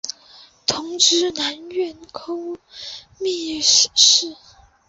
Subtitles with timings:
[0.65, 2.57] 同知南院枢
[3.19, 4.35] 密使事。